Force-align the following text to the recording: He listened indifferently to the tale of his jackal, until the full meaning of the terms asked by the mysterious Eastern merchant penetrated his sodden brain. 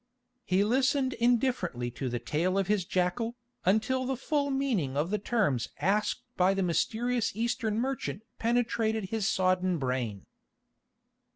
He 0.45 0.63
listened 0.63 1.13
indifferently 1.13 1.91
to 1.91 2.09
the 2.09 2.17
tale 2.17 2.57
of 2.57 2.65
his 2.65 2.85
jackal, 2.85 3.35
until 3.65 4.07
the 4.07 4.17
full 4.17 4.49
meaning 4.49 4.97
of 4.97 5.11
the 5.11 5.19
terms 5.19 5.69
asked 5.79 6.23
by 6.35 6.55
the 6.55 6.63
mysterious 6.63 7.35
Eastern 7.35 7.77
merchant 7.79 8.23
penetrated 8.39 9.09
his 9.11 9.29
sodden 9.29 9.77
brain. 9.77 10.25